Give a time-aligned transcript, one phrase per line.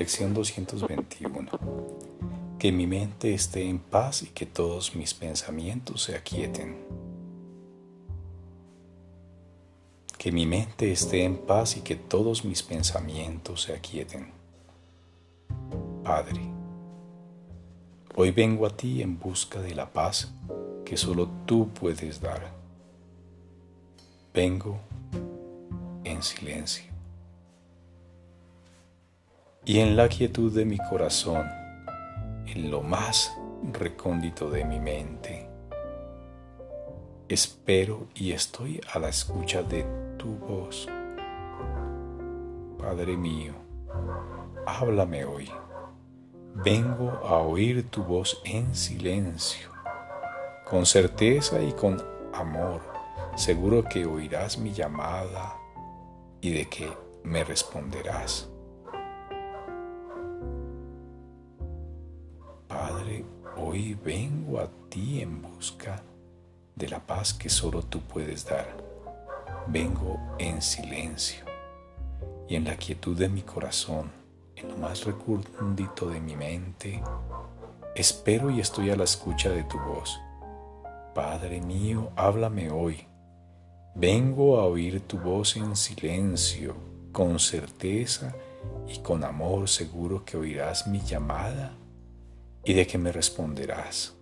[0.00, 1.50] Lección 221.
[2.58, 6.78] Que mi mente esté en paz y que todos mis pensamientos se aquieten.
[10.16, 14.32] Que mi mente esté en paz y que todos mis pensamientos se aquieten.
[16.02, 16.40] Padre,
[18.14, 20.32] hoy vengo a ti en busca de la paz
[20.82, 22.50] que solo tú puedes dar.
[24.32, 24.78] Vengo
[26.04, 26.89] en silencio
[29.64, 31.46] y en la quietud de mi corazón,
[32.46, 33.36] en lo más
[33.72, 35.48] recóndito de mi mente.
[37.28, 39.84] Espero y estoy a la escucha de
[40.16, 40.88] tu voz.
[42.78, 43.52] Padre mío,
[44.66, 45.50] háblame hoy.
[46.54, 49.70] Vengo a oír tu voz en silencio,
[50.68, 52.80] con certeza y con amor,
[53.36, 55.54] seguro que oirás mi llamada
[56.40, 56.90] y de que
[57.22, 58.48] me responderás.
[63.56, 66.02] Hoy vengo a ti en busca
[66.76, 68.76] de la paz que solo tú puedes dar.
[69.66, 71.44] Vengo en silencio
[72.48, 74.10] y en la quietud de mi corazón,
[74.56, 77.02] en lo más recóndito de mi mente.
[77.94, 80.18] Espero y estoy a la escucha de tu voz.
[81.14, 83.06] Padre mío, háblame hoy.
[83.94, 86.76] Vengo a oír tu voz en silencio,
[87.12, 88.34] con certeza
[88.88, 91.76] y con amor seguro que oirás mi llamada
[92.70, 94.14] y de que me responderás.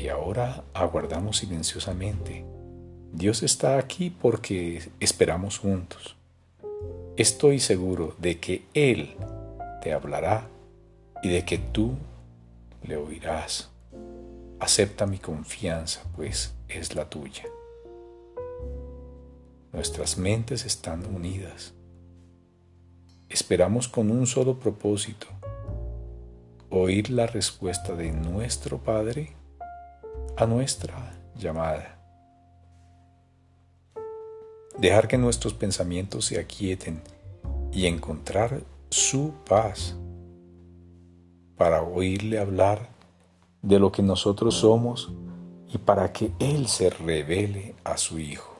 [0.00, 2.46] Y ahora aguardamos silenciosamente.
[3.12, 6.16] Dios está aquí porque esperamos juntos.
[7.18, 9.14] Estoy seguro de que Él
[9.82, 10.48] te hablará
[11.22, 11.98] y de que tú
[12.82, 13.68] le oirás.
[14.58, 17.44] Acepta mi confianza, pues es la tuya.
[19.74, 21.74] Nuestras mentes están unidas
[23.30, 25.28] Esperamos con un solo propósito,
[26.68, 29.36] oír la respuesta de nuestro Padre
[30.36, 31.96] a nuestra llamada.
[34.78, 37.02] Dejar que nuestros pensamientos se aquieten
[37.72, 39.94] y encontrar su paz
[41.56, 42.88] para oírle hablar
[43.62, 45.12] de lo que nosotros somos
[45.72, 48.56] y para que Él se revele a su Hijo.